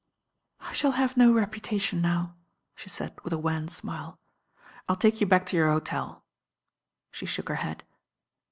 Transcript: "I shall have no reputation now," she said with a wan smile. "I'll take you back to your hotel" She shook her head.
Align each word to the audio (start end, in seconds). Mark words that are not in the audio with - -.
"I 0.61 0.73
shall 0.73 0.93
have 0.93 1.15
no 1.15 1.31
reputation 1.31 2.01
now," 2.01 2.33
she 2.75 2.89
said 2.89 3.13
with 3.23 3.33
a 3.33 3.37
wan 3.37 3.67
smile. 3.67 4.17
"I'll 4.89 4.95
take 4.95 5.21
you 5.21 5.27
back 5.27 5.45
to 5.45 5.55
your 5.55 5.69
hotel" 5.69 6.25
She 7.11 7.27
shook 7.27 7.49
her 7.49 7.55
head. 7.61 7.83